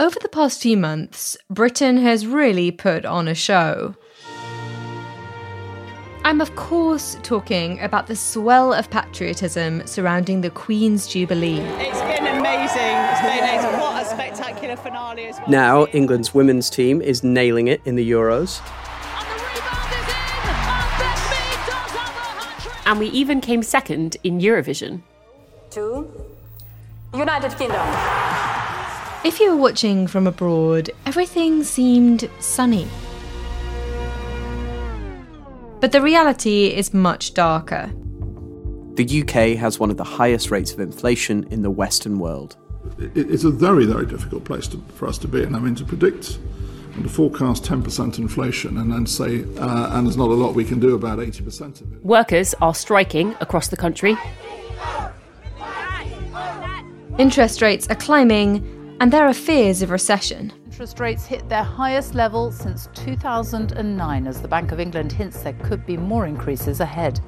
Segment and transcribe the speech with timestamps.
[0.00, 3.96] Over the past few months, Britain has really put on a show.
[6.22, 11.58] I'm, of course, talking about the swell of patriotism surrounding the Queen's Jubilee.
[11.58, 12.78] It's been amazing.
[12.78, 13.80] It's been amazing.
[13.80, 15.48] What a spectacular finale as well.
[15.48, 18.60] Now, England's women's team is nailing it in the Euros.
[22.86, 25.02] And we even came second in Eurovision.
[25.70, 26.08] Two,
[27.12, 28.47] United Kingdom.
[29.24, 32.86] If you were watching from abroad, everything seemed sunny.
[35.80, 37.90] But the reality is much darker.
[38.94, 42.56] The UK has one of the highest rates of inflation in the Western world.
[42.98, 45.54] It's a very, very difficult place to, for us to be in.
[45.56, 46.38] I mean, to predict
[46.94, 50.64] and to forecast 10% inflation and then say, uh, and there's not a lot we
[50.64, 52.04] can do about 80% of it.
[52.04, 54.16] Workers are striking across the country.
[57.18, 60.52] Interest rates are climbing, and there are fears of recession.
[60.64, 65.52] Interest rates hit their highest level since 2009 as the Bank of England hints there
[65.64, 67.20] could be more increases ahead.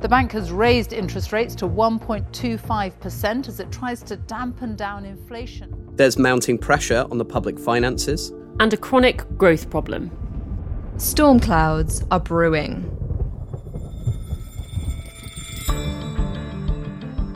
[0.00, 5.90] The bank has raised interest rates to 1.25% as it tries to dampen down inflation.
[5.94, 8.32] There's mounting pressure on the public finances.
[8.60, 10.10] And a chronic growth problem.
[10.98, 13.01] Storm clouds are brewing.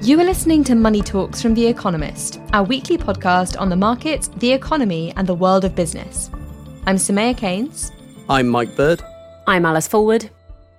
[0.02, 4.28] You are listening to Money Talks from The Economist, our weekly podcast on the markets,
[4.36, 6.30] the economy, and the world of business.
[6.86, 7.92] I'm Soumaya Keynes.
[8.28, 9.02] I'm Mike Bird.
[9.46, 10.28] I'm Alice Forward.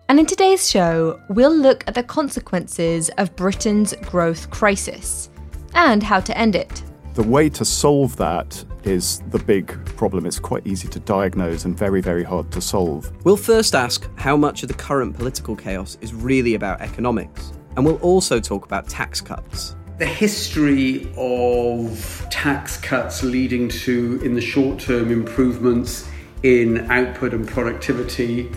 [0.08, 5.32] And in today's show, we'll look at the consequences of Britain's growth crisis
[5.74, 6.84] and how to end it.
[7.16, 9.68] The way to solve that is the big
[9.98, 10.28] problem.
[10.28, 13.12] It's quite easy to diagnose and very, very hard to solve.
[13.26, 17.86] We'll first ask how much of the current political chaos is really about economics and
[17.86, 19.76] we'll also talk about tax cuts.
[20.00, 26.08] The history of tax cuts leading to, in the short term, improvements
[26.44, 28.52] in output and productivity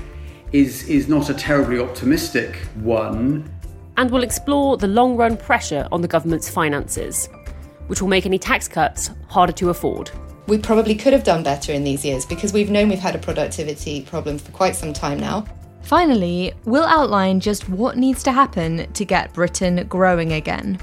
[0.53, 3.49] is, is not a terribly optimistic one.
[3.99, 7.29] And we'll explore the long run pressure on the government's finances,
[7.87, 10.11] which will make any tax cuts harder to afford.
[10.47, 13.19] We probably could have done better in these years because we've known we've had a
[13.19, 15.45] productivity problem for quite some time now.
[15.83, 20.79] Finally, we'll outline just what needs to happen to get Britain growing again.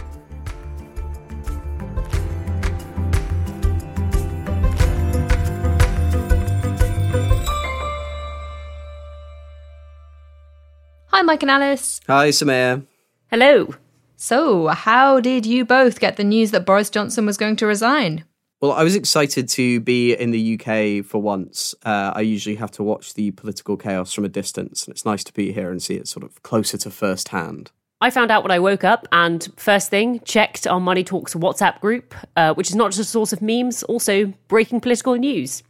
[11.08, 12.00] Hi, Mike and Alice.
[12.06, 12.86] Hi, Soumaya.
[13.32, 13.74] Hello.
[14.18, 18.24] So, how did you both get the news that Boris Johnson was going to resign?
[18.60, 21.76] Well, I was excited to be in the UK for once.
[21.86, 25.24] Uh, I usually have to watch the political chaos from a distance, and it's nice
[25.26, 27.70] to be here and see it sort of closer to first hand.
[28.02, 31.80] I found out when I woke up, and first thing, checked our Money Talks WhatsApp
[31.82, 35.62] group, uh, which is not just a source of memes, also breaking political news.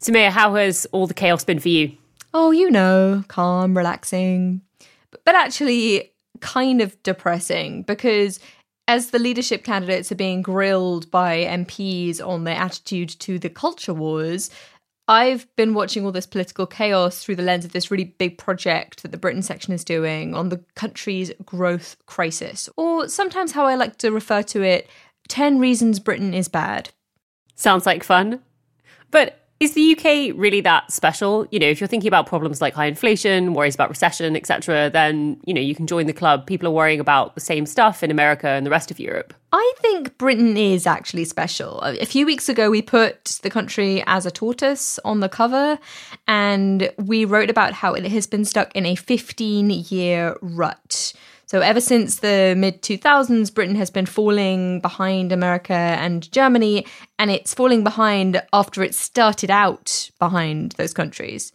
[0.00, 1.96] Soumaya, how has all the chaos been for you?
[2.32, 4.60] Oh, you know, calm, relaxing,
[5.24, 8.38] but actually kind of depressing because
[8.90, 13.94] as the leadership candidates are being grilled by MPs on their attitude to the culture
[13.94, 14.50] wars,
[15.06, 19.04] I've been watching all this political chaos through the lens of this really big project
[19.04, 23.76] that the Britain section is doing on the country's growth crisis, or sometimes how I
[23.76, 24.90] like to refer to it
[25.28, 26.90] 10 reasons Britain is bad.
[27.54, 28.40] Sounds like fun.
[29.12, 31.46] But is the UK really that special?
[31.50, 35.38] You know, if you're thinking about problems like high inflation, worries about recession, etc., then,
[35.44, 36.46] you know, you can join the club.
[36.46, 39.34] People are worrying about the same stuff in America and the rest of Europe.
[39.52, 41.80] I think Britain is actually special.
[41.82, 45.78] A few weeks ago, we put the country as a tortoise on the cover,
[46.26, 51.12] and we wrote about how it has been stuck in a 15 year rut.
[51.50, 56.86] So, ever since the mid 2000s, Britain has been falling behind America and Germany,
[57.18, 61.50] and it's falling behind after it started out behind those countries.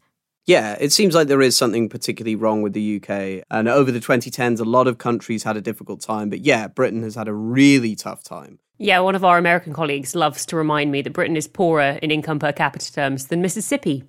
[0.45, 3.45] Yeah, it seems like there is something particularly wrong with the UK.
[3.49, 6.29] And over the 2010s, a lot of countries had a difficult time.
[6.29, 8.59] But yeah, Britain has had a really tough time.
[8.77, 12.11] Yeah, one of our American colleagues loves to remind me that Britain is poorer in
[12.11, 14.03] income per capita terms than Mississippi.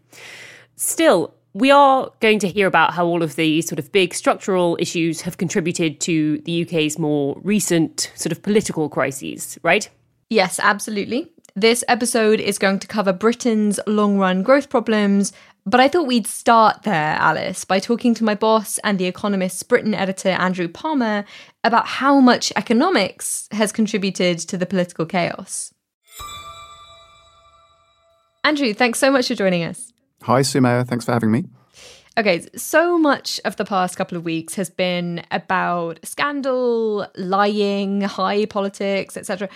[0.75, 4.77] Still, we are going to hear about how all of the sort of big structural
[4.79, 9.89] issues have contributed to the UK's more recent sort of political crises, right?
[10.29, 11.33] Yes, absolutely.
[11.55, 15.33] This episode is going to cover Britain's long run growth problems,
[15.65, 19.63] but I thought we'd start there, Alice, by talking to my boss and The Economist's
[19.63, 21.25] Britain editor, Andrew Palmer,
[21.65, 25.73] about how much economics has contributed to the political chaos.
[28.45, 29.95] Andrew, thanks so much for joining us.
[30.23, 30.87] Hi, Soumaya.
[30.87, 31.45] Thanks for having me.
[32.19, 38.47] Okay, so much of the past couple of weeks has been about scandal, lying, high
[38.47, 39.51] politics, etc.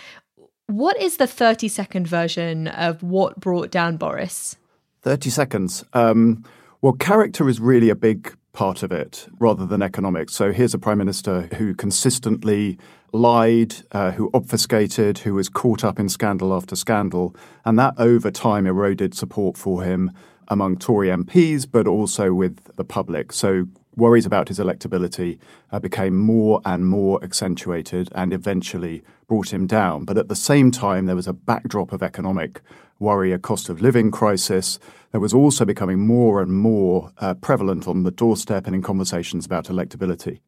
[0.67, 4.57] What is the 30 second version of what brought down Boris?
[5.03, 5.85] 30 seconds.
[5.95, 6.45] Um,
[6.83, 10.35] well, character is really a big part of it rather than economics.
[10.35, 12.79] So here's a prime minister who consistently
[13.13, 17.35] lied, uh, who obfuscated, who was caught up in scandal after scandal,
[17.65, 20.11] and that over time eroded support for him
[20.51, 23.33] among Tory MPs, but also with the public.
[23.33, 23.67] So
[23.97, 25.39] worries about his electability
[25.73, 30.05] uh, became more and more accentuated and eventually brought him down.
[30.05, 32.61] But at the same time, there was a backdrop of economic
[32.99, 34.79] worry, a cost of living crisis
[35.13, 39.47] that was also becoming more and more uh, prevalent on the doorstep and in conversations
[39.47, 40.41] about electability.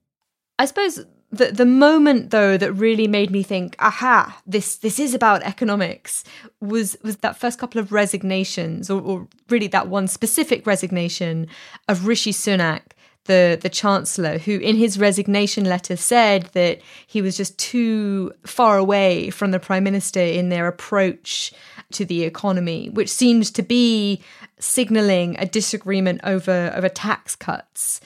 [0.58, 5.14] I suppose the the moment though that really made me think, aha, this this is
[5.14, 6.24] about economics
[6.60, 11.48] was was that first couple of resignations, or, or really that one specific resignation
[11.88, 12.82] of Rishi Sunak,
[13.24, 18.76] the the chancellor, who in his resignation letter said that he was just too far
[18.76, 21.50] away from the prime minister in their approach
[21.92, 24.22] to the economy, which seemed to be
[24.58, 28.02] signalling a disagreement over over tax cuts.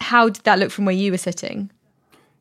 [0.00, 1.70] How did that look from where you were sitting?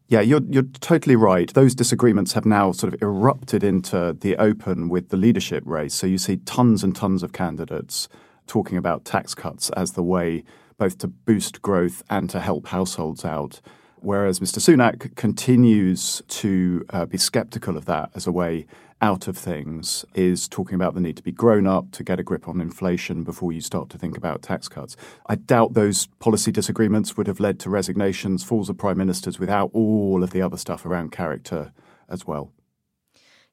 [0.09, 1.53] Yeah, you're you're totally right.
[1.53, 5.94] Those disagreements have now sort of erupted into the open with the leadership race.
[5.94, 8.09] So you see tons and tons of candidates
[8.47, 10.44] talking about tax cuts as the way
[10.79, 13.61] both to boost growth and to help households out.
[13.97, 14.57] Whereas Mr.
[14.57, 18.65] Sunak continues to uh, be skeptical of that as a way
[19.01, 22.23] out of things is talking about the need to be grown up to get a
[22.23, 24.97] grip on inflation before you start to think about tax cuts.
[25.27, 29.71] I doubt those policy disagreements would have led to resignations, falls of prime ministers without
[29.73, 31.71] all of the other stuff around character
[32.09, 32.51] as well.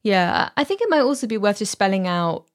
[0.03, 2.47] Yeah, I think it might also be worth just spelling out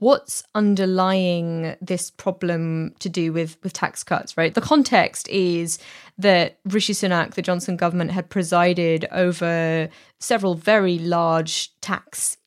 [0.00, 5.78] what's underlying this problem to do with with tax cuts right the context is
[6.16, 12.38] that rishi sunak the johnson government had presided over several very large tax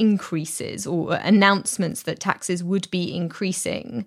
[0.00, 4.06] increases or announcements that taxes would be increasing.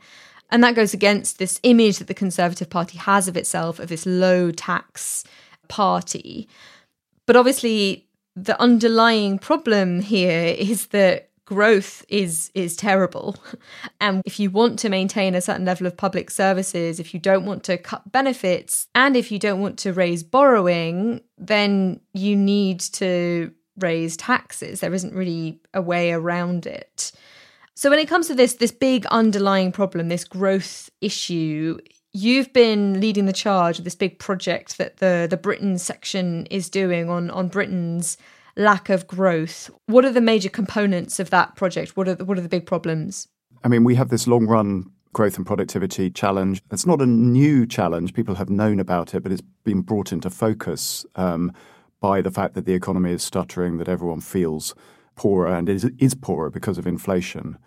[0.49, 4.05] And that goes against this image that the Conservative Party has of itself, of this
[4.05, 5.23] low tax
[5.67, 6.47] party.
[7.25, 13.35] But obviously, the underlying problem here is that growth is is terrible
[14.01, 17.45] and if you want to maintain a certain level of public services if you don't
[17.45, 22.79] want to cut benefits and if you don't want to raise borrowing then you need
[22.79, 24.79] to raise taxes.
[24.79, 27.11] There isn't really a way around it.
[27.75, 31.79] So when it comes to this this big underlying problem, this growth issue,
[32.13, 36.69] you've been leading the charge of this big project that the the Britain section is
[36.69, 38.17] doing on on Britain's
[38.55, 39.71] lack of growth.
[39.87, 41.97] What are the major components of that project?
[41.97, 43.27] What are the, what are the big problems?
[43.63, 46.61] I mean, we have this long run growth and productivity challenge.
[46.71, 48.13] It's not a new challenge.
[48.13, 51.05] People have known about it, but it's been brought into focus.
[51.15, 51.53] Um,
[52.03, 54.75] by the fact that the economy is stuttering, that everyone feels
[55.15, 57.57] poorer and is, is poorer because of inflation.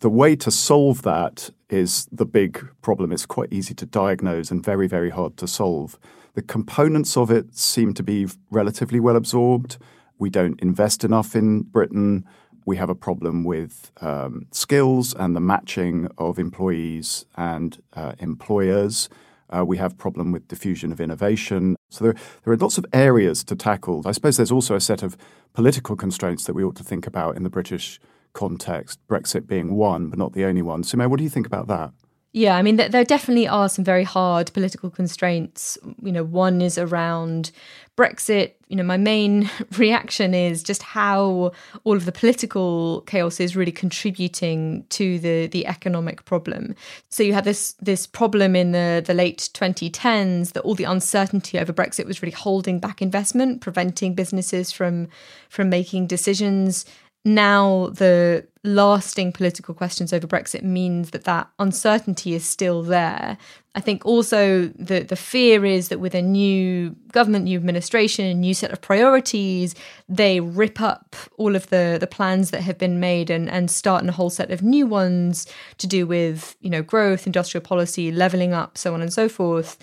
[0.00, 3.10] The way to solve that is the big problem.
[3.10, 5.98] It's quite easy to diagnose and very, very hard to solve.
[6.34, 9.78] The components of it seem to be relatively well absorbed.
[10.18, 12.26] We don't invest enough in Britain.
[12.66, 19.08] We have a problem with um, skills and the matching of employees and uh, employers.
[19.50, 21.76] Uh, we have problem with diffusion of innovation.
[21.90, 24.02] So there, there are lots of areas to tackle.
[24.04, 25.16] I suppose there's also a set of
[25.54, 28.00] political constraints that we ought to think about in the British
[28.32, 30.84] context, Brexit being one, but not the only one.
[30.94, 31.92] May, what do you think about that?
[32.36, 35.78] Yeah, I mean, there definitely are some very hard political constraints.
[36.02, 37.50] You know, one is around
[37.96, 38.52] Brexit.
[38.68, 41.52] You know, my main reaction is just how
[41.84, 46.74] all of the political chaos is really contributing to the the economic problem.
[47.08, 51.58] So you had this this problem in the the late 2010s that all the uncertainty
[51.58, 55.08] over Brexit was really holding back investment, preventing businesses from
[55.48, 56.84] from making decisions
[57.26, 63.36] now the lasting political questions over Brexit means that that uncertainty is still there.
[63.74, 68.34] I think also the the fear is that with a new government, new administration, a
[68.34, 69.74] new set of priorities,
[70.08, 74.06] they rip up all of the the plans that have been made and and start
[74.06, 78.52] a whole set of new ones to do with you know growth, industrial policy, leveling
[78.52, 79.78] up, so on and so forth.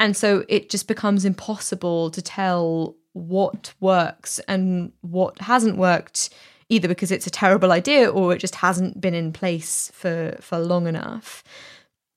[0.00, 6.30] And so it just becomes impossible to tell what works and what hasn't worked
[6.68, 10.58] either because it's a terrible idea or it just hasn't been in place for for
[10.58, 11.42] long enough.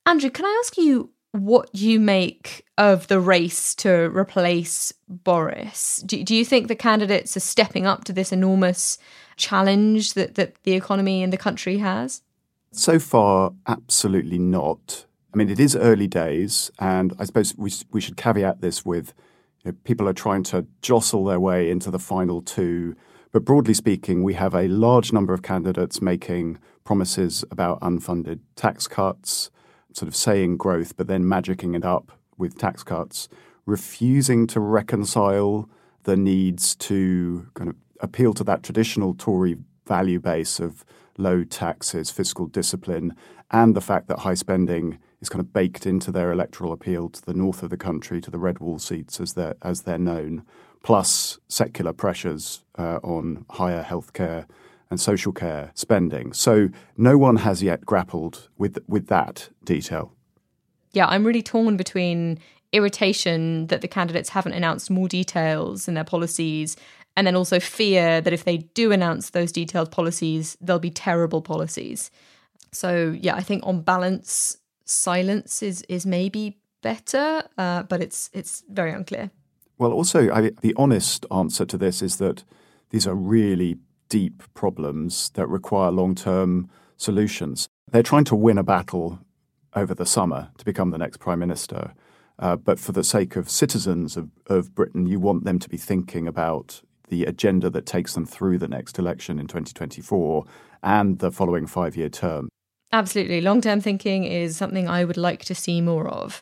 [0.06, 6.04] Andrew, can I ask you what you make of the race to replace Boris?
[6.06, 8.98] Do, do you think the candidates are stepping up to this enormous
[9.36, 12.24] challenge that, that the economy and the country has?
[12.72, 15.06] So far, absolutely not.
[15.34, 19.14] I mean, it is early days, and I suppose we, we should caveat this with
[19.64, 22.96] you know, people are trying to jostle their way into the final two
[23.32, 28.88] but broadly speaking, we have a large number of candidates making promises about unfunded tax
[28.88, 29.52] cuts,
[29.94, 33.30] sort of saying growth, but then magicking it up with tax cuts,
[33.66, 35.70] refusing to reconcile
[36.04, 40.84] the needs to kind of appeal to that traditional Tory value base of
[41.18, 43.14] low taxes, fiscal discipline,
[43.52, 47.22] and the fact that high spending is kind of baked into their electoral appeal to
[47.26, 50.44] the north of the country, to the red wall seats as they're, as they're known
[50.84, 54.46] plus secular pressures uh, on higher healthcare
[54.90, 56.34] and social care spending.
[56.34, 60.14] So no one has yet grappled with with that detail.
[60.94, 62.40] Yeah, I'm really torn between
[62.72, 66.76] irritation that the candidates haven't announced more details in their policies
[67.18, 71.42] and then also fear that if they do announce those detailed policies, they'll be terrible
[71.42, 72.12] policies.
[72.72, 78.64] So yeah, I think on balance, silence is is maybe better, uh, but it's it's
[78.70, 79.32] very unclear.
[79.80, 82.44] Well, also, I, the honest answer to this is that
[82.90, 83.78] these are really
[84.10, 87.70] deep problems that require long term solutions.
[87.90, 89.20] They're trying to win a battle
[89.74, 91.94] over the summer to become the next prime minister.
[92.38, 95.78] Uh, but for the sake of citizens of, of Britain, you want them to be
[95.78, 100.46] thinking about the agenda that takes them through the next election in 2024
[100.84, 102.50] and the following five year term.
[102.92, 103.40] Absolutely.
[103.40, 106.42] Long term thinking is something I would like to see more of.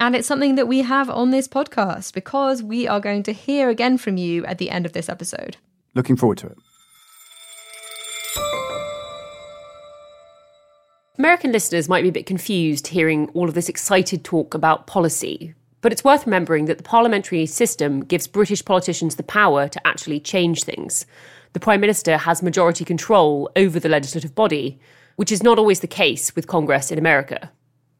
[0.00, 3.68] And it's something that we have on this podcast because we are going to hear
[3.68, 5.58] again from you at the end of this episode.
[5.94, 6.58] Looking forward to it.
[11.18, 15.52] American listeners might be a bit confused hearing all of this excited talk about policy,
[15.82, 20.18] but it's worth remembering that the parliamentary system gives British politicians the power to actually
[20.18, 21.04] change things.
[21.52, 24.80] The Prime Minister has majority control over the legislative body,
[25.16, 27.50] which is not always the case with Congress in America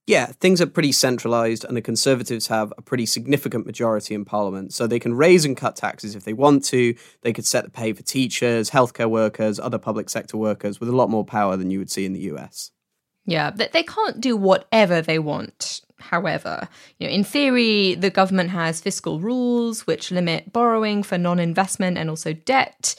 [0.07, 4.73] yeah, things are pretty centralised, and the Conservatives have a pretty significant majority in Parliament.
[4.73, 6.95] So they can raise and cut taxes if they want to.
[7.23, 10.97] They could set the pay for teachers, healthcare workers, other public sector workers with a
[10.97, 12.71] lot more power than you would see in the US.
[13.26, 15.83] Yeah, but they can't do whatever they want.
[15.99, 21.99] However, you know, in theory, the government has fiscal rules which limit borrowing for non-investment
[21.99, 22.95] and also debt.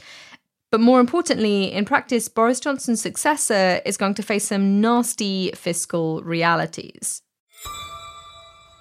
[0.72, 6.22] But more importantly, in practice, Boris Johnson's successor is going to face some nasty fiscal
[6.24, 7.22] realities.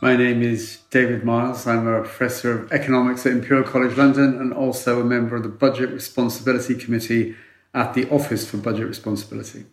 [0.00, 1.66] My name is David Miles.
[1.66, 5.48] I'm a professor of economics at Imperial College London and also a member of the
[5.48, 7.34] Budget Responsibility Committee
[7.74, 9.66] at the Office for Budget Responsibility.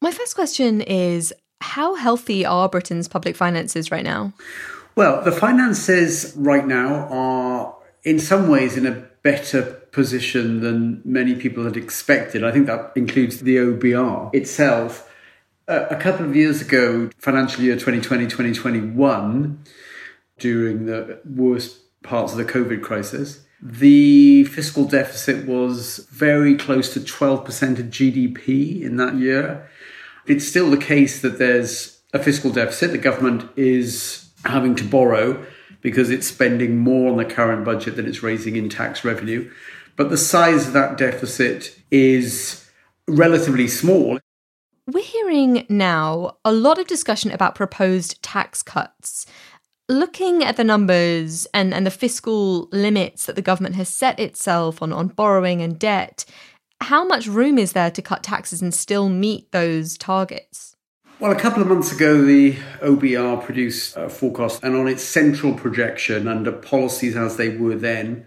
[0.00, 4.32] My first question is How healthy are Britain's public finances right now?
[4.94, 8.92] Well, the finances right now are in some ways in a
[9.26, 12.44] better position than many people had expected.
[12.44, 15.12] I think that includes the OBR itself.
[15.66, 19.64] a couple of years ago, financial year 2020 2021,
[20.38, 21.70] during the worst
[22.04, 28.80] parts of the COVID crisis, the fiscal deficit was very close to 12% of GDP
[28.80, 29.68] in that year.
[30.28, 32.92] It's still the case that there's a fiscal deficit.
[32.92, 35.44] The government is having to borrow
[35.86, 39.48] because it's spending more on the current budget than it's raising in tax revenue.
[39.94, 42.68] But the size of that deficit is
[43.06, 44.18] relatively small.
[44.88, 49.26] We're hearing now a lot of discussion about proposed tax cuts.
[49.88, 54.82] Looking at the numbers and, and the fiscal limits that the government has set itself
[54.82, 56.24] on, on borrowing and debt,
[56.80, 60.75] how much room is there to cut taxes and still meet those targets?
[61.18, 65.54] Well, a couple of months ago, the OBR produced a forecast, and on its central
[65.54, 68.26] projection, under policies as they were then,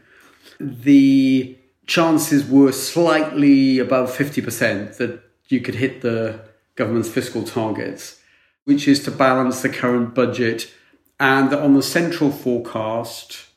[0.60, 1.56] the
[1.86, 6.40] chances were slightly above 50% that you could hit the
[6.74, 8.22] government's fiscal targets,
[8.66, 10.74] which is to balance the current budget.
[11.20, 13.50] And on the central forecast,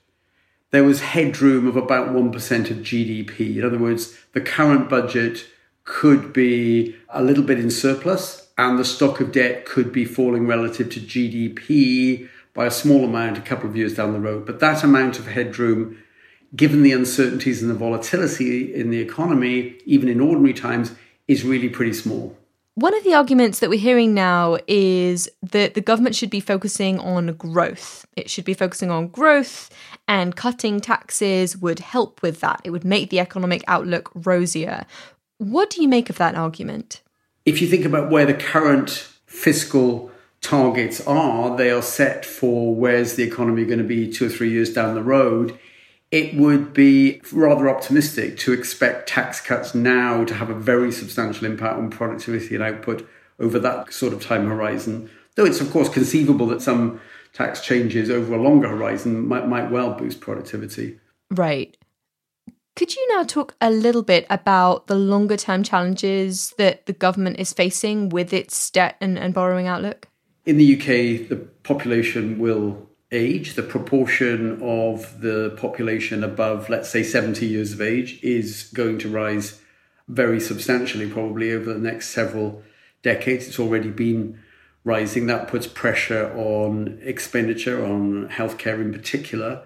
[0.72, 3.56] there was headroom of about 1% of GDP.
[3.56, 5.46] In other words, the current budget
[5.84, 10.46] could be a little bit in surplus, and the stock of debt could be falling
[10.46, 14.46] relative to GDP by a small amount a couple of years down the road.
[14.46, 15.98] But that amount of headroom,
[16.54, 20.92] given the uncertainties and the volatility in the economy, even in ordinary times,
[21.28, 22.36] is really pretty small.
[22.74, 26.98] One of the arguments that we're hearing now is that the government should be focusing
[26.98, 28.06] on growth.
[28.16, 29.68] It should be focusing on growth,
[30.08, 32.62] and cutting taxes would help with that.
[32.64, 34.86] It would make the economic outlook rosier.
[35.36, 37.01] What do you make of that argument?
[37.44, 38.90] If you think about where the current
[39.26, 44.28] fiscal targets are, they are set for where's the economy going to be two or
[44.28, 45.58] three years down the road
[46.12, 51.46] it would be rather optimistic to expect tax cuts now to have a very substantial
[51.46, 53.08] impact on productivity and output
[53.40, 55.10] over that sort of time horizon.
[55.34, 57.00] Though it's, of course, conceivable that some
[57.32, 61.00] tax changes over a longer horizon might, might well boost productivity.
[61.30, 61.78] Right.
[62.74, 67.38] Could you now talk a little bit about the longer term challenges that the government
[67.38, 70.08] is facing with its debt and, and borrowing outlook?
[70.46, 77.02] In the UK, the population will age, the proportion of the population above, let's say,
[77.02, 79.60] 70 years of age is going to rise
[80.08, 82.62] very substantially, probably over the next several
[83.02, 83.46] decades.
[83.46, 84.40] It's already been
[84.82, 85.26] rising.
[85.26, 89.62] That puts pressure on expenditure, on healthcare in particular.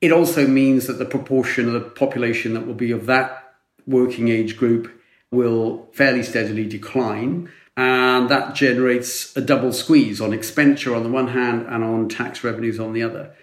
[0.00, 3.54] It also means that the proportion of the population that will be of that
[3.86, 4.90] working age group
[5.30, 11.28] will fairly steadily decline and that generates a double squeeze on expenditure on the one
[11.28, 13.34] hand and on tax revenues on the other.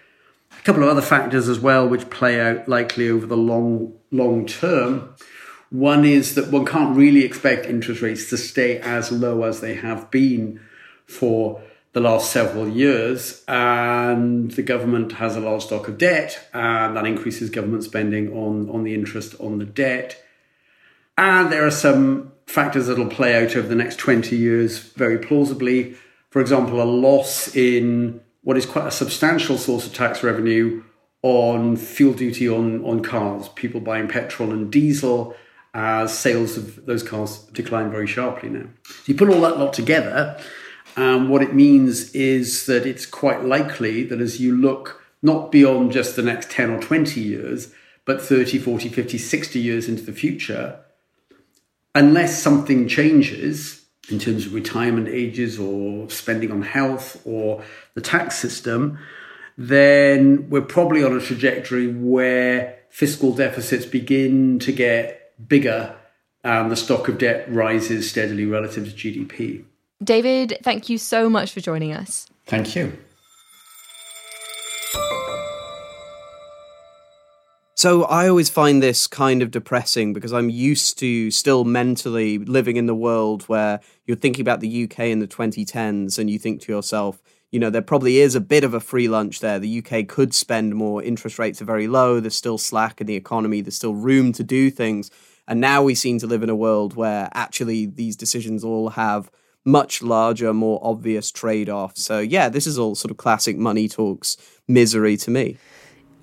[0.58, 4.46] A couple of other factors as well, which play out likely over the long long
[4.46, 5.14] term.
[5.70, 9.74] One is that one can't really expect interest rates to stay as low as they
[9.74, 10.60] have been
[11.06, 11.62] for
[11.94, 17.06] the last several years, and the government has a large stock of debt, and that
[17.06, 20.20] increases government spending on, on the interest on the debt.
[21.16, 25.94] And there are some factors that'll play out over the next 20 years very plausibly.
[26.30, 30.82] For example, a loss in what is quite a substantial source of tax revenue
[31.22, 35.34] on fuel duty on, on cars, people buying petrol and diesel
[35.72, 38.66] as sales of those cars decline very sharply now.
[38.84, 40.38] So you put all that lot together,
[40.96, 45.90] um, what it means is that it's quite likely that as you look not beyond
[45.90, 47.72] just the next 10 or 20 years,
[48.04, 50.78] but 30, 40, 50, 60 years into the future,
[51.94, 57.64] unless something changes in terms of retirement ages or spending on health or
[57.94, 58.98] the tax system,
[59.56, 65.96] then we're probably on a trajectory where fiscal deficits begin to get bigger
[66.42, 69.64] and the stock of debt rises steadily relative to GDP.
[70.02, 72.26] David, thank you so much for joining us.
[72.46, 72.98] Thank you.
[77.76, 82.76] So I always find this kind of depressing because I'm used to still mentally living
[82.76, 86.62] in the world where you're thinking about the UK in the 2010s and you think
[86.62, 89.58] to yourself, you know, there probably is a bit of a free lunch there.
[89.58, 93.16] The UK could spend more, interest rates are very low, there's still slack in the
[93.16, 95.10] economy, there's still room to do things.
[95.46, 99.30] And now we seem to live in a world where actually these decisions all have
[99.64, 102.02] much larger, more obvious trade offs.
[102.02, 104.36] So, yeah, this is all sort of classic money talks
[104.68, 105.56] misery to me.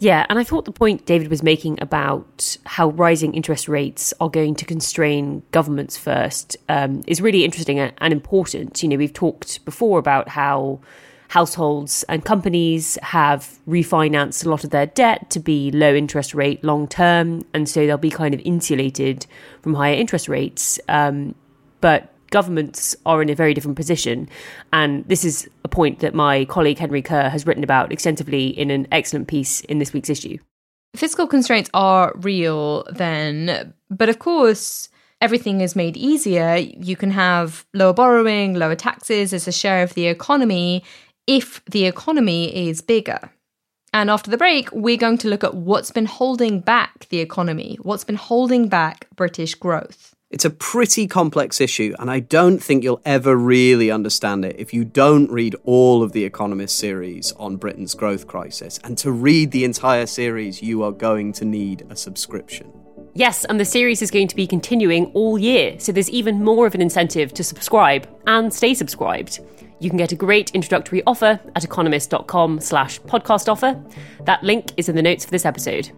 [0.01, 4.30] Yeah, and I thought the point David was making about how rising interest rates are
[4.30, 8.82] going to constrain governments first um, is really interesting and important.
[8.82, 10.80] You know, we've talked before about how
[11.27, 16.63] households and companies have refinanced a lot of their debt to be low interest rate
[16.63, 19.27] long term, and so they'll be kind of insulated
[19.62, 20.80] from higher interest rates.
[20.89, 21.36] Um,
[21.80, 24.28] but governments are in a very different position.
[24.74, 28.72] And this is a point that my colleague Henry Curr has written about extensively in
[28.72, 30.38] an excellent piece in this week's issue.
[30.96, 34.89] Fiscal constraints are real then, but of course,
[35.22, 36.56] everything is made easier.
[36.56, 40.84] You can have lower borrowing, lower taxes as a share of the economy
[41.28, 43.32] if the economy is bigger.
[43.94, 47.78] And after the break, we're going to look at what's been holding back the economy,
[47.82, 50.15] what's been holding back British growth.
[50.32, 54.74] It's a pretty complex issue, and I don't think you'll ever really understand it if
[54.74, 58.80] you don't read all of the Economist series on Britain's growth crisis.
[58.86, 62.72] And to read the entire series, you are going to need a subscription.
[63.13, 66.65] Yes, and the series is going to be continuing all year, so there's even more
[66.65, 69.41] of an incentive to subscribe and stay subscribed.
[69.82, 73.84] You can get a great introductory offer at economist.com slash podcast offer.
[74.24, 75.91] That link is in the notes for this episode.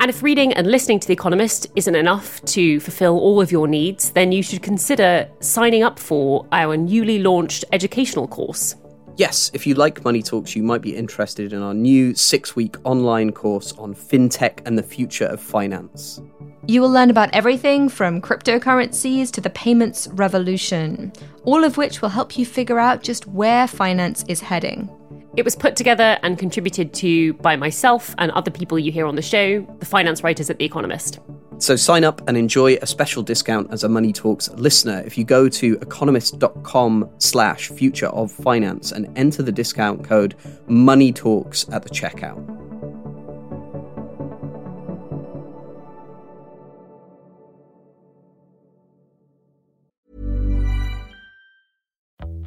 [0.00, 3.66] And if reading and listening to The Economist isn't enough to fulfill all of your
[3.66, 8.76] needs, then you should consider signing up for our newly launched educational course.
[9.16, 12.76] Yes, if you like Money Talks, you might be interested in our new six week
[12.82, 16.20] online course on fintech and the future of finance.
[16.66, 21.12] You will learn about everything from cryptocurrencies to the payments revolution,
[21.44, 24.90] all of which will help you figure out just where finance is heading.
[25.36, 29.16] It was put together and contributed to by myself and other people you hear on
[29.16, 31.18] the show, the finance writers at The Economist.
[31.58, 35.24] So sign up and enjoy a special discount as a Money Talks listener if you
[35.24, 40.36] go to economist.com slash future of finance and enter the discount code
[40.68, 42.38] Money Talks at the checkout.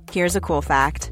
[0.10, 1.12] Here's a cool fact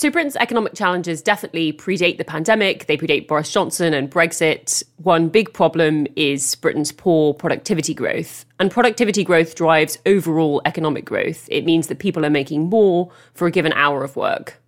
[0.00, 2.86] So Britain's economic challenges definitely predate the pandemic.
[2.86, 4.82] They predate Boris Johnson and Brexit.
[4.96, 8.46] One big problem is Britain's poor productivity growth.
[8.58, 11.46] And productivity growth drives overall economic growth.
[11.50, 14.58] It means that people are making more for a given hour of work.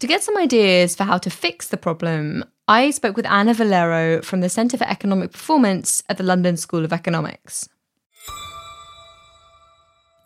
[0.00, 4.22] To get some ideas for how to fix the problem, I spoke with Anna Valero
[4.22, 7.68] from the Centre for Economic Performance at the London School of Economics.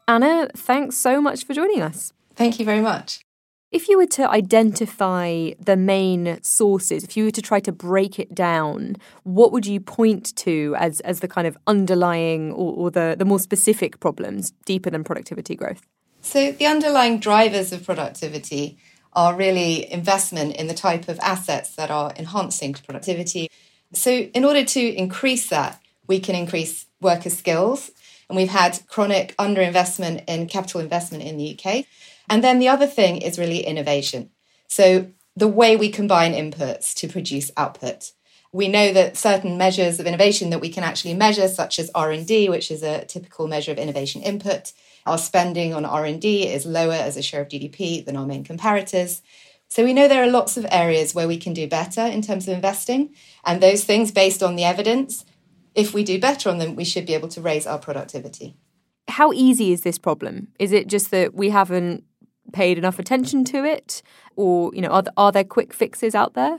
[0.06, 2.12] Anna, thanks so much for joining us.
[2.36, 3.24] Thank you very much.
[3.72, 8.18] If you were to identify the main sources, if you were to try to break
[8.18, 12.90] it down, what would you point to as, as the kind of underlying or, or
[12.90, 15.80] the, the more specific problems deeper than productivity growth?
[16.20, 18.76] So, the underlying drivers of productivity
[19.14, 23.50] are really investment in the type of assets that are enhancing productivity.
[23.94, 27.90] So, in order to increase that, we can increase worker skills.
[28.28, 31.86] And we've had chronic underinvestment in capital investment in the UK.
[32.32, 34.30] And then the other thing is really innovation.
[34.66, 38.12] So the way we combine inputs to produce output.
[38.52, 42.48] We know that certain measures of innovation that we can actually measure, such as R&D,
[42.48, 44.72] which is a typical measure of innovation input,
[45.04, 49.20] our spending on R&D is lower as a share of GDP than our main comparators.
[49.68, 52.48] So we know there are lots of areas where we can do better in terms
[52.48, 53.14] of investing.
[53.44, 55.26] And those things, based on the evidence,
[55.74, 58.56] if we do better on them, we should be able to raise our productivity.
[59.08, 60.48] How easy is this problem?
[60.58, 62.04] Is it just that we haven't
[62.52, 64.02] paid enough attention to it?
[64.36, 66.58] Or, you know, are, are there quick fixes out there?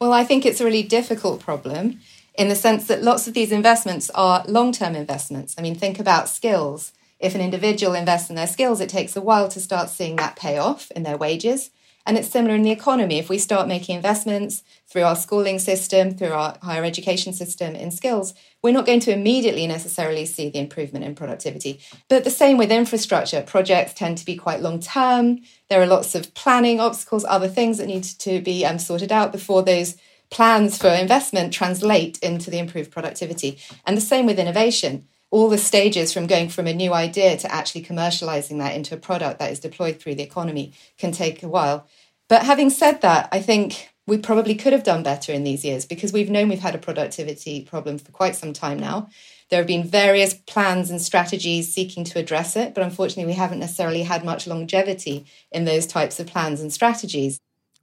[0.00, 2.00] Well, I think it's a really difficult problem
[2.34, 5.54] in the sense that lots of these investments are long term investments.
[5.58, 6.92] I mean, think about skills.
[7.18, 10.36] If an individual invests in their skills, it takes a while to start seeing that
[10.36, 11.70] pay off in their wages.
[12.06, 13.18] And it's similar in the economy.
[13.18, 17.90] If we start making investments through our schooling system, through our higher education system in
[17.90, 21.80] skills, we're not going to immediately necessarily see the improvement in productivity.
[22.08, 23.42] But the same with infrastructure.
[23.42, 25.40] Projects tend to be quite long term.
[25.68, 29.32] There are lots of planning obstacles, other things that need to be um, sorted out
[29.32, 29.96] before those
[30.30, 33.58] plans for investment translate into the improved productivity.
[33.84, 37.54] And the same with innovation all the stages from going from a new idea to
[37.54, 41.48] actually commercializing that into a product that is deployed through the economy can take a
[41.48, 41.86] while.
[42.26, 45.84] But having said that, I think we probably could have done better in these years
[45.84, 49.10] because we've known we've had a productivity problem for quite some time now.
[49.50, 53.58] There have been various plans and strategies seeking to address it, but unfortunately, we haven't
[53.60, 57.38] necessarily had much longevity in those types of plans and strategies.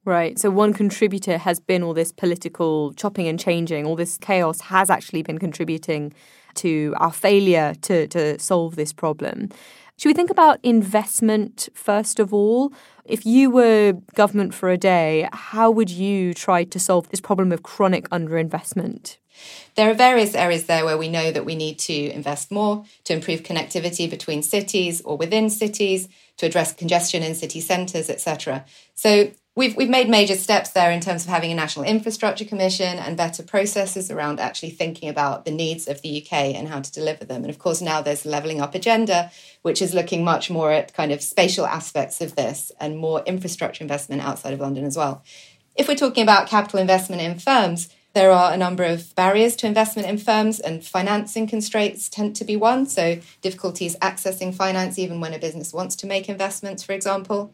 [0.06, 0.40] Right.
[0.40, 4.90] So, one contributor has been all this political chopping and changing, all this chaos has
[4.90, 6.14] actually been contributing
[6.56, 9.50] to our failure to, to solve this problem.
[9.98, 12.74] Should we think about investment first of all?
[13.06, 17.52] If you were government for a day, how would you try to solve this problem
[17.52, 19.18] of chronic underinvestment?
[19.76, 23.14] There are various areas there where we know that we need to invest more to
[23.14, 28.66] improve connectivity between cities or within cities, to address congestion in city centres, etc.
[28.96, 32.98] So We've, we've made major steps there in terms of having a National Infrastructure Commission
[32.98, 36.92] and better processes around actually thinking about the needs of the UK and how to
[36.92, 37.44] deliver them.
[37.44, 40.96] And of course, now there's a levelling up agenda, which is looking much more at
[40.96, 45.24] kind of spatial aspects of this and more infrastructure investment outside of London as well.
[45.76, 49.68] If we're talking about capital investment in firms, there are a number of barriers to
[49.68, 52.86] investment in firms, and financing constraints tend to be one.
[52.86, 57.52] So, difficulties accessing finance, even when a business wants to make investments, for example.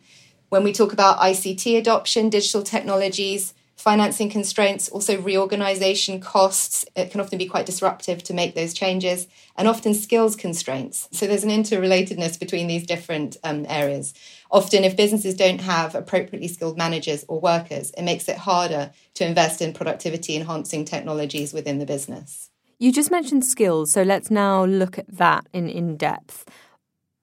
[0.50, 6.86] When we talk about ICT adoption, digital technologies, financing constraints, also reorganization costs.
[6.98, 11.08] It can often be quite disruptive to make those changes, and often skills constraints.
[11.14, 14.14] So there's an interrelatedness between these different um, areas.
[14.52, 19.26] Often, if businesses don't have appropriately skilled managers or workers, it makes it harder to
[19.26, 22.50] invest in productivity enhancing technologies within the business.
[22.80, 26.46] You just mentioned skills, so let's now look at that in, in depth.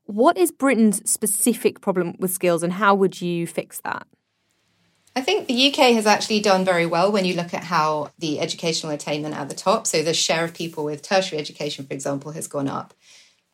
[0.07, 4.07] What is Britain's specific problem with skills, and how would you fix that?
[5.16, 8.38] I think the UK has actually done very well when you look at how the
[8.38, 12.33] educational attainment at the top, so the share of people with tertiary education, for example,
[12.33, 12.95] has gone up.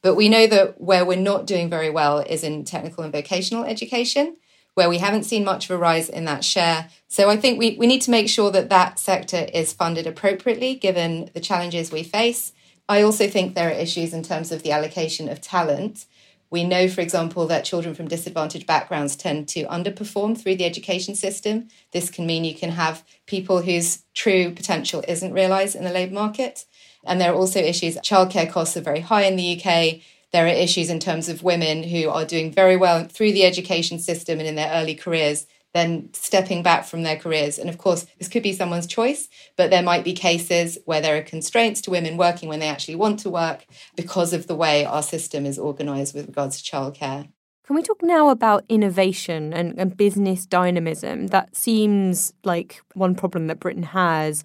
[0.03, 3.65] But we know that where we're not doing very well is in technical and vocational
[3.65, 4.37] education,
[4.75, 6.91] where we haven't seen much of a rise in that share.
[7.09, 10.75] So I think we, we need to make sure that that sector is funded appropriately
[10.75, 12.53] given the challenges we face.
[12.89, 16.07] I also think there are issues in terms of the allocation of talent.
[16.53, 21.15] We know, for example, that children from disadvantaged backgrounds tend to underperform through the education
[21.15, 21.69] system.
[21.93, 26.13] This can mean you can have people whose true potential isn't realised in the labour
[26.13, 26.67] market.
[27.07, 30.03] And there are also issues, childcare costs are very high in the UK.
[30.31, 33.99] There are issues in terms of women who are doing very well through the education
[33.99, 37.59] system and in their early careers, then stepping back from their careers.
[37.59, 41.17] And of course, this could be someone's choice, but there might be cases where there
[41.17, 44.85] are constraints to women working when they actually want to work because of the way
[44.85, 47.29] our system is organised with regards to childcare.
[47.67, 51.29] Can we talk now about innovation and, and business dynamism?
[51.29, 54.43] That seems like one problem that Britain has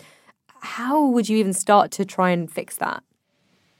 [0.61, 3.03] how would you even start to try and fix that?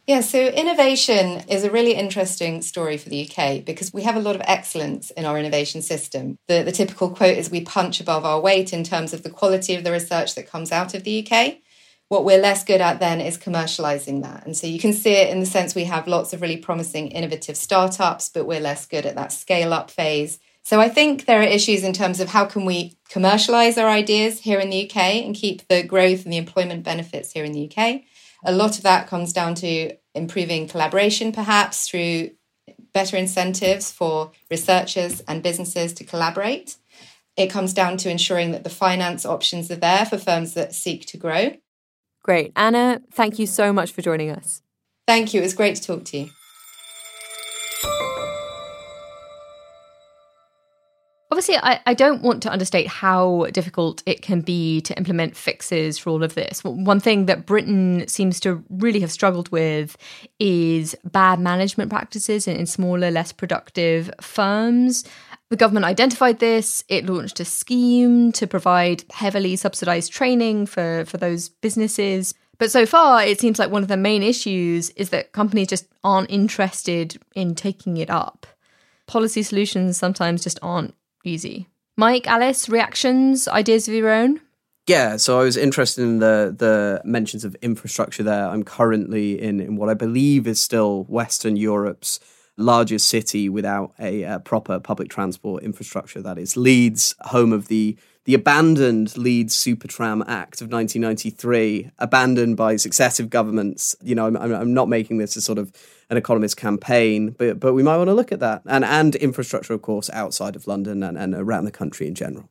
[0.08, 4.22] Yeah, so innovation is a really interesting story for the UK because we have a
[4.22, 6.38] lot of excellence in our innovation system.
[6.48, 9.76] The, the typical quote is we punch above our weight in terms of the quality
[9.76, 11.58] of the research that comes out of the UK.
[12.08, 14.46] What we're less good at then is commercializing that.
[14.46, 17.10] And so you can see it in the sense we have lots of really promising
[17.10, 20.40] innovative startups, but we're less good at that scale up phase.
[20.64, 24.40] So I think there are issues in terms of how can we commercialize our ideas
[24.40, 27.70] here in the UK and keep the growth and the employment benefits here in the
[27.70, 28.04] UK.
[28.46, 32.32] A lot of that comes down to improving collaboration, perhaps through
[32.94, 36.78] better incentives for researchers and businesses to collaborate.
[37.36, 41.06] It comes down to ensuring that the finance options are there for firms that seek
[41.08, 41.52] to grow.
[42.24, 42.52] Great.
[42.56, 44.62] Anna, thank you so much for joining us.
[45.06, 45.42] Thank you.
[45.42, 46.30] It was great to talk to you.
[51.30, 55.98] Obviously, I, I don't want to understate how difficult it can be to implement fixes
[55.98, 56.64] for all of this.
[56.64, 59.98] One thing that Britain seems to really have struggled with
[60.40, 65.04] is bad management practices in, in smaller, less productive firms.
[65.50, 66.86] The government identified this.
[66.88, 72.36] It launched a scheme to provide heavily subsidized training for, for those businesses.
[72.58, 75.88] But so far, it seems like one of the main issues is that companies just
[76.06, 78.48] aren't interested in taking it up.
[79.08, 81.68] Policy solutions sometimes just aren't easy.
[81.98, 84.40] Mike, Alice, reactions, ideas of your own?
[84.88, 88.48] Yeah, so I was interested in the the mentions of infrastructure there.
[88.48, 92.22] I'm currently in, in what I believe is still Western Europe's
[92.56, 96.22] largest city without a, a proper public transport infrastructure.
[96.22, 102.76] That is Leeds, home of the the abandoned Leeds Supertram Act of 1993, abandoned by
[102.76, 103.96] successive governments.
[104.02, 105.72] You know, I'm, I'm not making this a sort of
[106.10, 109.74] an economist campaign, but but we might want to look at that and and infrastructure,
[109.74, 112.50] of course, outside of London and, and around the country in general.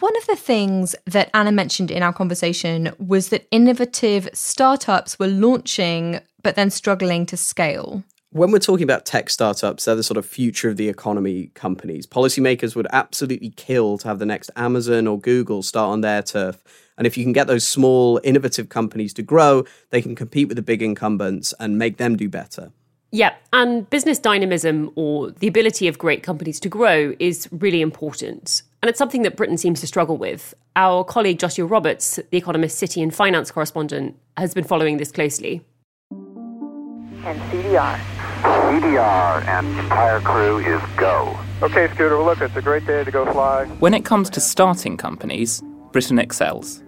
[0.00, 5.28] One of the things that Anna mentioned in our conversation was that innovative startups were
[5.28, 8.02] launching but then struggling to scale
[8.36, 12.06] when we're talking about tech startups, they're the sort of future of the economy companies.
[12.06, 16.62] Policymakers would absolutely kill to have the next Amazon or Google start on their turf.
[16.98, 20.56] And if you can get those small, innovative companies to grow, they can compete with
[20.56, 22.72] the big incumbents and make them do better.
[23.16, 28.62] Yeah, and business dynamism or the ability of great companies to grow is really important.
[28.82, 30.52] And it's something that Britain seems to struggle with.
[30.76, 35.64] Our colleague Joshua Roberts, the Economist City and Finance correspondent, has been following this closely.
[36.10, 37.98] And CDR.
[38.42, 41.34] CDR and entire crew is go.
[41.62, 43.64] Okay, Scooter, well, look, it's a great day to go fly.
[43.78, 46.82] When it comes to starting companies, Britain excels.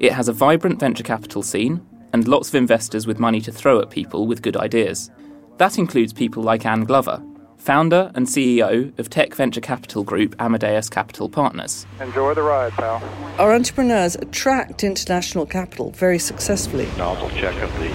[0.00, 1.80] It has a vibrant venture capital scene
[2.12, 5.10] and lots of investors with money to throw at people with good ideas.
[5.58, 7.22] That includes people like Anne Glover,
[7.58, 11.86] founder and CEO of tech venture capital group Amadeus Capital Partners.
[12.00, 13.02] Enjoy the ride, pal.
[13.38, 16.88] Our entrepreneurs attract international capital very successfully.
[16.96, 17.88] Nozzle check of the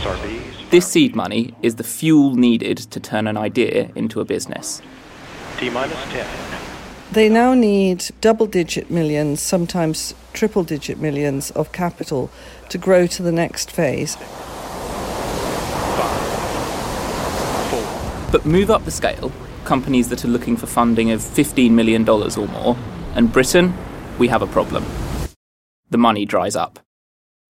[0.00, 0.70] SRBs.
[0.70, 4.80] This seed money is the fuel needed to turn an idea into a business.
[5.58, 6.26] T minus 10.
[7.12, 12.30] They now need double digit millions, sometimes triple digit millions of capital
[12.70, 14.16] to grow to the next phase.
[18.34, 19.30] But move up the scale,
[19.64, 22.76] companies that are looking for funding of $15 million or more,
[23.14, 23.72] and Britain,
[24.18, 24.84] we have a problem.
[25.88, 26.80] the money dries up.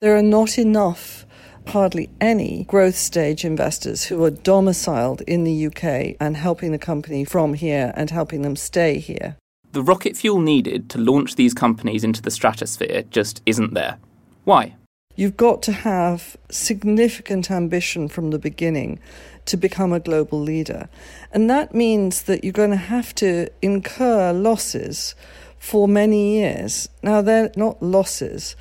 [0.03, 1.25] There are not enough,
[1.69, 7.25] hardly any, growth stage investors who are domiciled in the UK and helping the company
[7.25, 9.39] from here and helping them stay here.
[9.73, 13.97] The rocket fuel needed to launch these companies into the stratosphere just isn't there.
[14.45, 14.75] Why?
[15.17, 18.99] You've got to have significant ambition from the beginning
[19.47, 20.89] to become a global leader.
[21.33, 25.15] And that means that you're going to have to incur losses
[25.59, 26.89] for many years.
[27.03, 28.57] Now, they're not losses,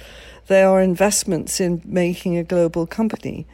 [0.47, 3.47] they are investments in making a global company.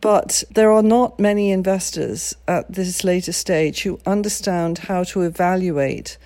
[0.00, 6.16] But there are not many investors at this later stage who understand how to evaluate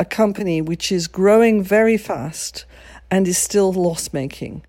[0.00, 2.64] a company which is growing very fast
[3.10, 4.64] and is still loss making.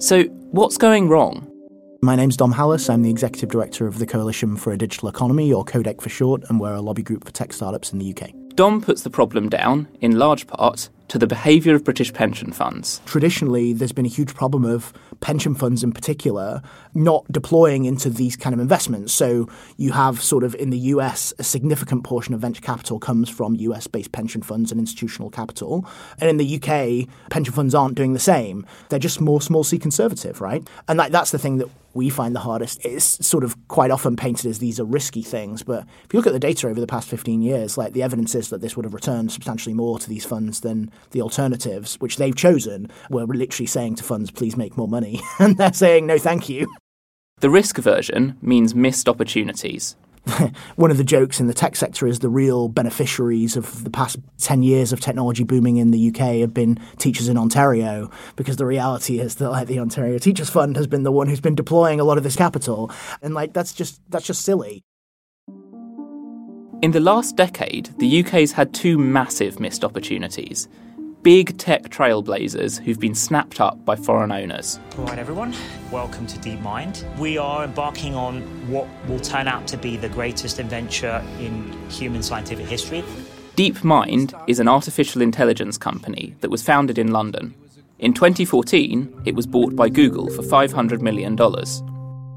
[0.00, 1.50] So, what's going wrong?
[2.00, 2.88] My name's Dom Hallas.
[2.88, 6.44] I'm the Executive Director of the Coalition for a Digital Economy, or Coadec for short,
[6.48, 8.30] and we're a lobby group for tech startups in the UK.
[8.54, 13.00] Dom puts the problem down, in large part, to the behaviour of British pension funds.
[13.04, 16.62] Traditionally, there's been a huge problem of pension funds in particular
[16.94, 19.12] not deploying into these kind of investments.
[19.12, 23.28] So you have sort of in the US, a significant portion of venture capital comes
[23.28, 25.86] from US based pension funds and institutional capital.
[26.20, 28.66] And in the UK, pension funds aren't doing the same.
[28.88, 30.66] They're just more small c conservative, right?
[30.86, 32.84] And like, that's the thing that we find the hardest.
[32.84, 35.64] It's sort of quite often painted as these are risky things.
[35.64, 38.36] But if you look at the data over the past 15 years, like the evidence
[38.36, 42.16] is that this would have returned substantially more to these funds than the alternatives, which
[42.16, 45.20] they've chosen, were literally saying to funds, please make more money.
[45.40, 46.72] and they're saying, no, thank you.
[47.40, 49.96] The risk aversion means missed opportunities.
[50.76, 54.18] One of the jokes in the tech sector is the real beneficiaries of the past
[54.38, 58.66] 10 years of technology booming in the UK have been teachers in Ontario, because the
[58.66, 62.00] reality is that like the Ontario Teachers Fund has been the one who's been deploying
[62.00, 62.90] a lot of this capital.
[63.22, 64.84] And like that's just that's just silly.
[66.80, 70.68] In the last decade, the UK's had two massive missed opportunities
[71.22, 74.78] big tech trailblazers who've been snapped up by foreign owners.
[74.96, 75.54] All right, everyone,
[75.90, 77.18] welcome to DeepMind.
[77.18, 82.22] We are embarking on what will turn out to be the greatest adventure in human
[82.22, 83.02] scientific history.
[83.56, 87.54] DeepMind is an artificial intelligence company that was founded in London.
[87.98, 91.34] In 2014, it was bought by Google for $500 million.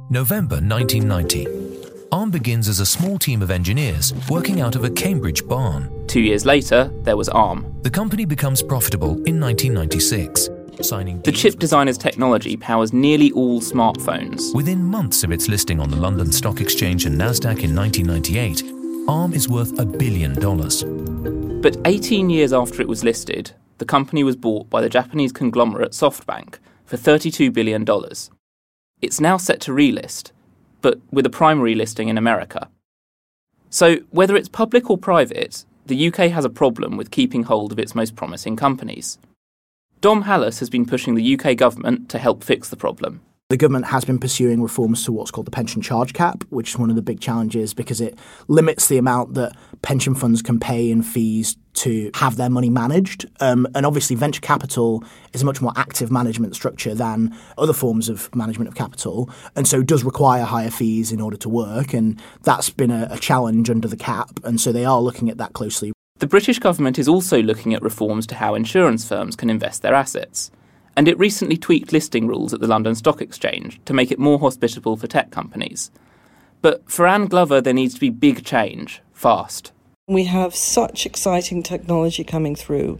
[0.10, 1.71] November 1990.
[2.12, 5.90] ARM begins as a small team of engineers working out of a Cambridge barn.
[6.08, 7.74] Two years later, there was ARM.
[7.84, 10.50] The company becomes profitable in 1996.
[10.82, 14.54] Signing the chip designer's technology powers nearly all smartphones.
[14.54, 19.34] Within months of its listing on the London Stock Exchange and Nasdaq in 1998, ARM
[19.34, 20.84] is worth a billion dollars.
[20.84, 25.94] But 18 years after it was listed, the company was bought by the Japanese conglomerate
[25.94, 27.86] SoftBank for $32 billion.
[29.02, 30.32] It's now set to relist,
[30.82, 32.70] but with a primary listing in America.
[33.70, 37.80] So, whether it's public or private, the UK has a problem with keeping hold of
[37.80, 39.18] its most promising companies.
[40.02, 43.22] Dom Hallas has been pushing the UK government to help fix the problem.
[43.52, 46.78] The government has been pursuing reforms to what's called the pension charge cap, which is
[46.78, 50.90] one of the big challenges because it limits the amount that pension funds can pay
[50.90, 53.26] in fees to have their money managed.
[53.42, 58.08] Um, and obviously, venture capital is a much more active management structure than other forms
[58.08, 61.94] of management of capital, and so does require higher fees in order to work.
[61.94, 64.30] And that's been a, a challenge under the cap.
[64.46, 65.92] And so they are looking at that closely.
[66.20, 69.94] The British government is also looking at reforms to how insurance firms can invest their
[69.94, 70.52] assets
[70.96, 74.40] and it recently tweaked listing rules at the London Stock Exchange to make it more
[74.40, 75.92] hospitable for tech companies.
[76.62, 79.72] But for Anne Glover, there needs to be big change, fast.
[80.08, 83.00] We have such exciting technology coming through.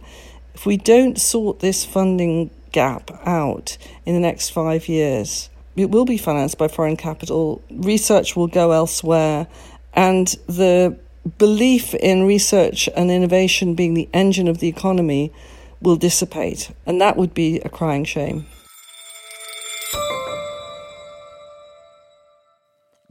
[0.54, 6.04] If we don't sort this funding gap out in the next five years, it will
[6.04, 9.46] be financed by foreign capital, research will go elsewhere,
[9.94, 10.98] and the
[11.38, 15.32] belief in research and innovation being the engine of the economy
[15.82, 18.46] will dissipate, and that would be a crying shame.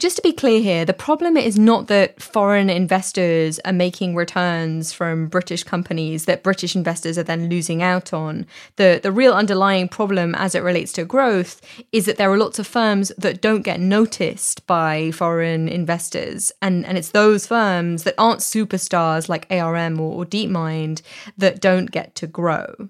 [0.01, 4.91] Just to be clear here, the problem is not that foreign investors are making returns
[4.91, 8.47] from British companies that British investors are then losing out on.
[8.77, 11.61] The the real underlying problem as it relates to growth
[11.91, 16.51] is that there are lots of firms that don't get noticed by foreign investors.
[16.63, 21.03] And, and it's those firms that aren't superstars like ARM or, or DeepMind
[21.37, 22.89] that don't get to grow.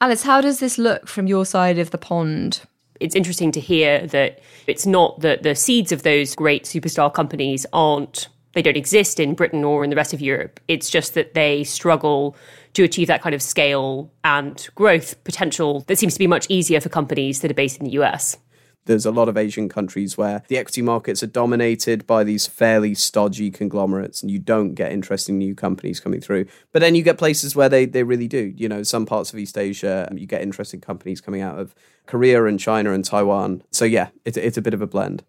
[0.00, 2.60] Alice, how does this look from your side of the pond?
[3.02, 7.66] It's interesting to hear that it's not that the seeds of those great superstar companies
[7.72, 10.60] aren't they don't exist in Britain or in the rest of Europe.
[10.68, 12.36] It's just that they struggle
[12.74, 16.80] to achieve that kind of scale and growth potential that seems to be much easier
[16.80, 18.36] for companies that are based in the US.
[18.84, 22.94] There's a lot of Asian countries where the equity markets are dominated by these fairly
[22.94, 26.46] stodgy conglomerates and you don't get interesting new companies coming through.
[26.72, 28.52] But then you get places where they, they really do.
[28.56, 31.74] You know, some parts of East Asia, um, you get interesting companies coming out of
[32.06, 33.62] Korea and China and Taiwan.
[33.70, 35.22] So, yeah, it's, it's a bit of a blend.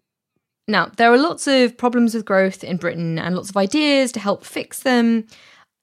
[0.66, 4.20] Now, there are lots of problems with growth in Britain and lots of ideas to
[4.20, 5.26] help fix them.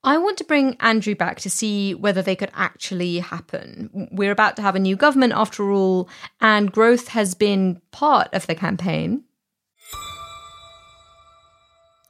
[0.04, 4.10] I want to bring Andrew back to see whether they could actually happen.
[4.12, 8.48] We're about to have a new government after all, and growth has been part of
[8.48, 9.26] the campaign.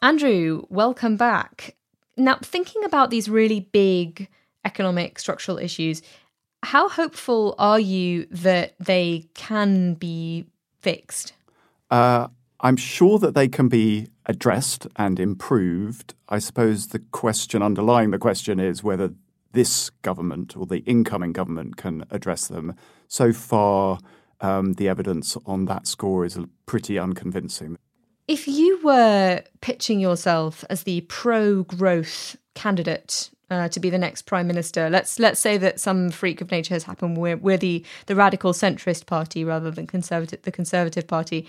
[0.01, 1.75] Andrew, welcome back.
[2.15, 4.29] Now, thinking about these really big
[4.63, 6.01] economic structural issues,
[6.63, 10.45] how hopeful are you that they can be
[10.79, 11.33] fixed?
[11.89, 12.29] Uh,
[12.61, 16.13] I'm sure that they can be addressed and improved.
[16.29, 19.13] I suppose the question underlying the question is whether
[19.53, 22.75] this government or the incoming government can address them.
[23.07, 23.99] So far,
[24.39, 27.77] um, the evidence on that score is pretty unconvincing.
[28.27, 34.47] If you were pitching yourself as the pro-growth candidate uh, to be the next prime
[34.47, 37.17] minister, let's let's say that some freak of nature has happened.
[37.17, 41.47] We're, we're the the radical centrist party rather than conservative the conservative party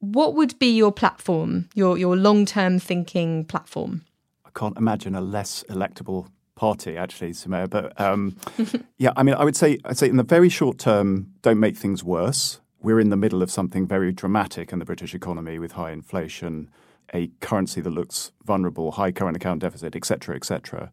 [0.00, 4.04] what would be your platform, your your long term thinking platform?
[4.44, 7.68] I can't imagine a less electable party, actually, Soumaya.
[7.70, 8.36] But um,
[8.98, 11.76] yeah, I mean, I would say I'd say in the very short term, don't make
[11.76, 12.60] things worse.
[12.80, 16.70] We're in the middle of something very dramatic in the British economy with high inflation,
[17.14, 20.90] a currency that looks vulnerable, high current account deficit, etc., etc.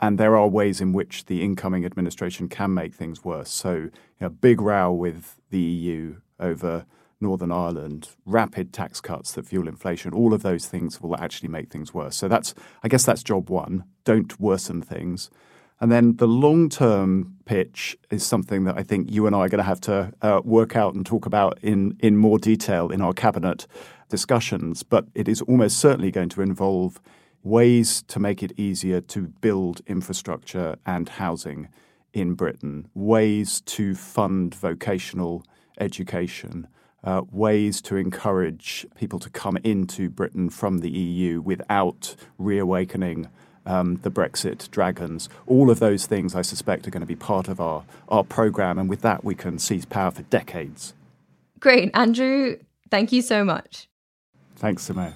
[0.00, 3.50] And there are ways in which the incoming administration can make things worse.
[3.50, 6.84] So, you know, big row with the EU over
[7.20, 11.70] Northern Ireland, rapid tax cuts that fuel inflation, all of those things will actually make
[11.70, 12.16] things worse.
[12.16, 13.84] So that's, I guess that's job one.
[14.04, 15.30] Don't worsen things.
[15.80, 19.48] And then the long term pitch is something that I think you and I are
[19.48, 23.02] going to have to uh, work out and talk about in, in more detail in
[23.02, 23.66] our cabinet
[24.08, 24.82] discussions.
[24.82, 27.00] But it is almost certainly going to involve
[27.42, 31.68] ways to make it easier to build infrastructure and housing
[32.12, 35.44] in Britain, ways to fund vocational
[35.78, 36.66] education,
[37.06, 43.28] uh, ways to encourage people to come into Britain from the EU without reawakening
[43.64, 45.28] um, the Brexit dragons.
[45.46, 48.78] All of those things, I suspect, are going to be part of our, our programme,
[48.78, 50.94] and with that, we can seize power for decades.
[51.60, 51.90] Great.
[51.94, 52.58] Andrew,
[52.90, 53.88] thank you so much.
[54.56, 55.14] Thanks, Soumaya.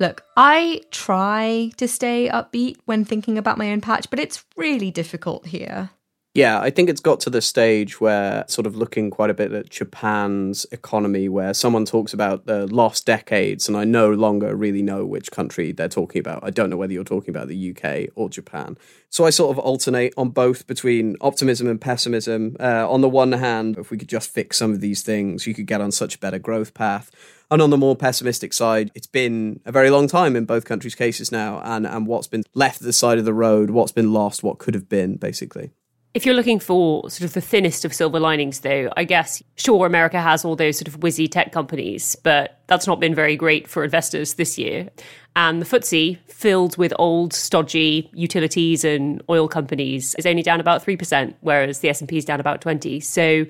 [0.00, 4.92] Look, I try to stay upbeat when thinking about my own patch, but it's really
[4.92, 5.90] difficult here.
[6.38, 9.50] Yeah, I think it's got to the stage where sort of looking quite a bit
[9.50, 14.80] at Japan's economy, where someone talks about the lost decades, and I no longer really
[14.80, 16.44] know which country they're talking about.
[16.44, 18.78] I don't know whether you're talking about the UK or Japan.
[19.10, 22.56] So I sort of alternate on both between optimism and pessimism.
[22.60, 25.54] Uh, on the one hand, if we could just fix some of these things, you
[25.54, 27.10] could get on such a better growth path.
[27.50, 30.94] And on the more pessimistic side, it's been a very long time in both countries'
[30.94, 34.12] cases now, and, and what's been left at the side of the road, what's been
[34.12, 35.72] lost, what could have been, basically.
[36.18, 39.86] If you're looking for sort of the thinnest of silver linings, though, I guess, sure,
[39.86, 43.68] America has all those sort of whizzy tech companies, but that's not been very great
[43.68, 44.88] for investors this year.
[45.36, 50.84] And the FTSE, filled with old, stodgy utilities and oil companies, is only down about
[50.84, 52.98] 3%, whereas the S&P is down about 20.
[52.98, 53.46] So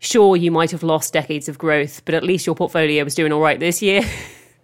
[0.00, 3.30] sure, you might have lost decades of growth, but at least your portfolio was doing
[3.30, 4.02] all right this year.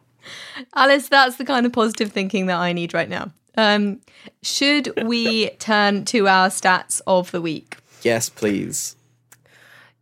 [0.74, 3.30] Alice, that's the kind of positive thinking that I need right now.
[3.58, 4.00] Um,
[4.40, 7.76] should we turn to our stats of the week?
[8.02, 8.94] Yes, please.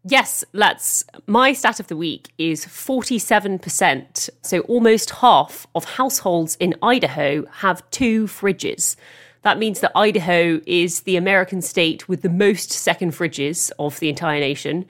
[0.05, 1.05] Yes, let's.
[1.27, 4.29] My stat of the week is 47%.
[4.43, 8.95] So almost half of households in Idaho have two fridges.
[9.41, 14.11] That means that Idaho is the American state with the most second fridges of the
[14.11, 14.85] entire nation.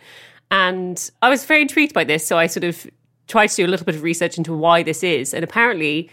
[0.51, 2.85] And I was very intrigued by this, so I sort of
[3.29, 5.33] tried to do a little bit of research into why this is.
[5.33, 6.11] And apparently,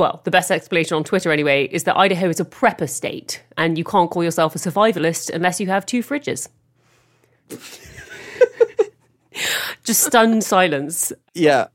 [0.00, 3.76] well, the best explanation on Twitter anyway, is that Idaho is a prepper state and
[3.76, 6.48] you can't call yourself a survivalist unless you have two fridges.
[9.84, 11.12] Just stunned silence.
[11.34, 11.66] Yeah.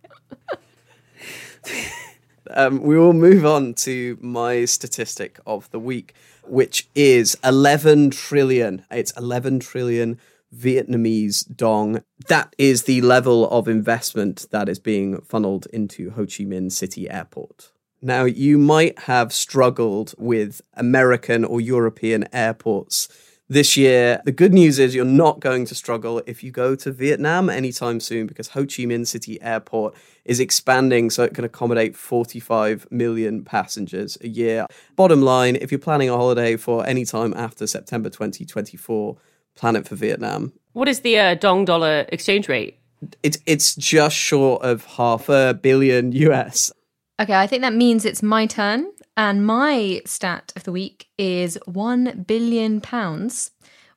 [2.49, 8.86] um, we will move on to my statistic of the week, which is 11 trillion.
[8.89, 10.19] It's 11 trillion
[10.55, 12.01] Vietnamese dong.
[12.28, 17.07] That is the level of investment that is being funneled into Ho Chi Minh City
[17.07, 17.71] Airport.
[18.05, 23.09] Now, you might have struggled with American or European airports
[23.49, 24.21] this year.
[24.25, 27.99] The good news is you're not going to struggle if you go to Vietnam anytime
[27.99, 33.43] soon because Ho Chi Minh City Airport is expanding so it can accommodate 45 million
[33.43, 34.67] passengers a year.
[34.95, 39.17] Bottom line, if you're planning a holiday for any time after September 2024,
[39.55, 40.53] plan it for Vietnam.
[40.73, 42.77] What is the uh, dong dollar exchange rate?
[43.23, 46.71] It's it's just short of half a billion US.
[47.18, 48.91] Okay, I think that means it's my turn.
[49.16, 52.82] And my stat of the week is £1 billion,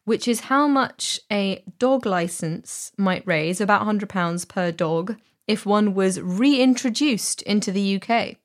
[0.05, 5.17] which is how much a dog license might raise, about £100 per dog,
[5.49, 8.37] if one was reintroduced into the UK.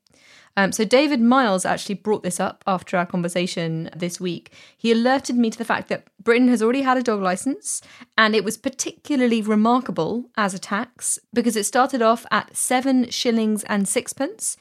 [0.56, 4.54] Um, so David Miles actually brought this up after our conversation this week.
[4.78, 7.82] He alerted me to the fact that Britain has already had a dog license,
[8.18, 13.64] and it was particularly remarkable as a tax because it started off at seven shillings
[13.64, 14.56] and sixpence.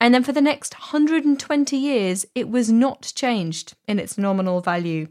[0.00, 5.08] And then for the next 120 years, it was not changed in its nominal value.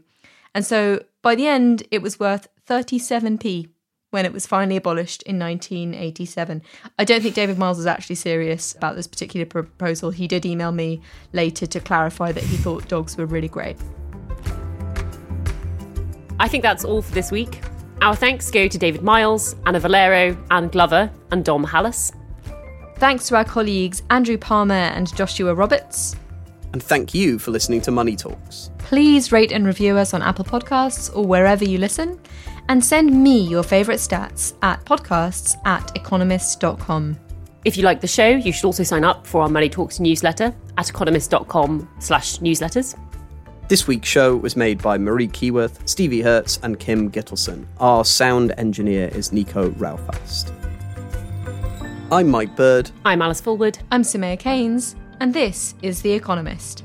[0.54, 3.68] And so by the end, it was worth 37p
[4.10, 6.62] when it was finally abolished in 1987.
[6.98, 10.10] I don't think David Miles was actually serious about this particular proposal.
[10.10, 11.02] He did email me
[11.32, 13.76] later to clarify that he thought dogs were really great.
[16.40, 17.60] I think that's all for this week.
[18.00, 22.12] Our thanks go to David Miles, Anna Valero, Anne Glover, and Dom Hallas.
[22.96, 26.16] Thanks to our colleagues Andrew Palmer and Joshua Roberts.
[26.72, 28.70] And thank you for listening to Money Talks.
[28.78, 32.20] Please rate and review us on Apple Podcasts or wherever you listen
[32.68, 37.18] and send me your favourite stats at podcasts at economist.com.
[37.64, 40.54] If you like the show, you should also sign up for our Money Talks newsletter
[40.76, 42.98] at economist.com slash newsletters.
[43.68, 47.66] This week's show was made by Marie Keyworth, Stevie Hertz, and Kim Gittleson.
[47.80, 50.52] Our sound engineer is Nico Rofast.
[52.10, 52.90] I'm Mike Bird.
[53.04, 53.78] I'm Alice Fulwood.
[53.90, 54.96] I'm Soumaya Keynes.
[55.20, 56.84] And this is The Economist.